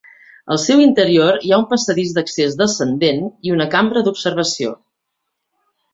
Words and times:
Al 0.53 0.59
seu 0.61 0.79
interior 0.85 1.37
hi 1.49 1.51
ha 1.51 1.59
un 1.65 1.67
passadís 1.75 2.15
d'accés 2.17 2.57
descendent 2.63 3.23
i 3.49 3.55
una 3.59 3.71
cambra 3.77 4.07
d'observació. 4.09 4.77